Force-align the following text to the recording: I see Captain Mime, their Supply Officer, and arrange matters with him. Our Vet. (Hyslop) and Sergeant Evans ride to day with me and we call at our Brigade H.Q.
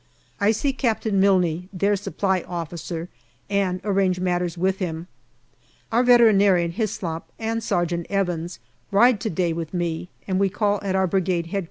I 0.39 0.49
see 0.49 0.73
Captain 0.73 1.21
Mime, 1.21 1.69
their 1.71 1.95
Supply 1.95 2.41
Officer, 2.47 3.07
and 3.51 3.79
arrange 3.83 4.19
matters 4.19 4.57
with 4.57 4.79
him. 4.79 5.05
Our 5.91 6.01
Vet. 6.01 6.19
(Hyslop) 6.21 7.25
and 7.37 7.63
Sergeant 7.63 8.07
Evans 8.09 8.57
ride 8.89 9.21
to 9.21 9.29
day 9.29 9.53
with 9.53 9.75
me 9.75 10.09
and 10.27 10.39
we 10.39 10.49
call 10.49 10.79
at 10.81 10.95
our 10.95 11.05
Brigade 11.05 11.45
H.Q. 11.49 11.59